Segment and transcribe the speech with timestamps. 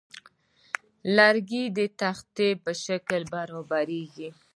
[1.15, 4.29] لرګی د تختې په شکل برابریږي.